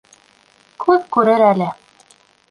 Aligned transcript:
Күҙ 0.85 1.05
күрер 1.17 1.43
әле. 1.49 1.67